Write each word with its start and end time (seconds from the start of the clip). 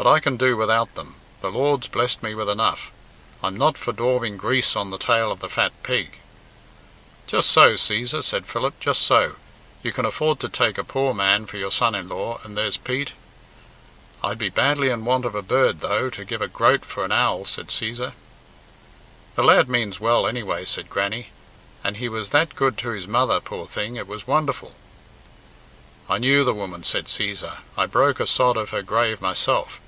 But 0.00 0.06
I 0.06 0.20
can 0.20 0.36
do 0.36 0.56
without 0.56 0.94
them. 0.94 1.16
The 1.40 1.50
Lord's 1.50 1.88
blest 1.88 2.22
me 2.22 2.32
with 2.32 2.48
enough. 2.48 2.92
I'm 3.42 3.56
not 3.56 3.76
for 3.76 3.90
daubing 3.92 4.36
grease 4.36 4.76
on 4.76 4.90
the 4.90 4.96
tail 4.96 5.32
of 5.32 5.40
the 5.40 5.48
fat 5.48 5.72
pig." 5.82 6.18
"Just 7.26 7.50
so, 7.50 7.74
Cæsar," 7.74 8.22
said 8.22 8.46
Philip, 8.46 8.78
"just 8.78 9.02
so; 9.02 9.34
you 9.82 9.90
can 9.90 10.04
afford 10.04 10.38
to 10.38 10.48
take 10.48 10.78
a 10.78 10.84
poor 10.84 11.12
man 11.14 11.46
for 11.46 11.56
your 11.56 11.72
son 11.72 11.96
in 11.96 12.08
law, 12.08 12.38
and 12.44 12.56
there's 12.56 12.76
Pete" 12.76 13.10
"I'd 14.22 14.38
be 14.38 14.50
badly 14.50 14.90
in 14.90 15.04
want 15.04 15.24
of 15.24 15.34
a 15.34 15.42
bird, 15.42 15.80
though, 15.80 16.10
to 16.10 16.24
give 16.24 16.42
a 16.42 16.46
groat 16.46 16.84
for 16.84 17.04
an 17.04 17.10
owl," 17.10 17.44
said 17.44 17.66
Cæsar. 17.66 18.12
"The 19.34 19.42
lad 19.42 19.68
means 19.68 19.98
well, 19.98 20.28
anyway," 20.28 20.64
said 20.64 20.88
Grannie; 20.88 21.30
"and 21.82 21.96
he 21.96 22.08
was 22.08 22.30
that 22.30 22.54
good 22.54 22.78
to 22.78 22.90
his 22.90 23.08
mother, 23.08 23.40
poor 23.40 23.66
thing 23.66 23.96
it 23.96 24.06
was 24.06 24.28
wonderful." 24.28 24.76
"I 26.08 26.18
knew 26.18 26.44
the 26.44 26.54
woman," 26.54 26.84
said 26.84 27.06
Cæsar; 27.06 27.56
"I 27.76 27.86
broke 27.86 28.20
a 28.20 28.28
sod 28.28 28.56
of 28.56 28.70
her 28.70 28.82
grave 28.84 29.20
myself. 29.20 29.80